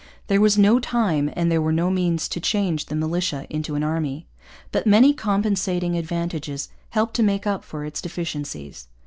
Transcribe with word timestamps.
There 0.25 0.41
was 0.41 0.57
no 0.57 0.79
time 0.79 1.29
and 1.35 1.51
there 1.51 1.61
were 1.61 1.71
no 1.71 1.91
means 1.91 2.27
to 2.29 2.39
change 2.39 2.87
the 2.87 2.95
militia 2.95 3.45
into 3.51 3.75
an 3.75 3.83
army. 3.83 4.25
But 4.71 4.87
many 4.87 5.13
compensating 5.13 5.95
advantages 5.95 6.69
helped 6.89 7.13
to 7.17 7.21
make 7.21 7.45
up 7.45 7.63
for 7.63 7.85
its 7.85 8.01
deficiencies. 8.01 8.87